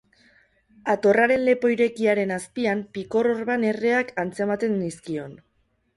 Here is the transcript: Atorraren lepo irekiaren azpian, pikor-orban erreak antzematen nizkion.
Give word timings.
Atorraren 0.93 1.43
lepo 1.49 1.71
irekiaren 1.75 2.35
azpian, 2.37 2.81
pikor-orban 2.97 3.67
erreak 3.73 4.13
antzematen 4.25 4.79
nizkion. 4.83 5.41